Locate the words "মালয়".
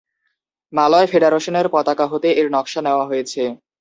0.73-1.07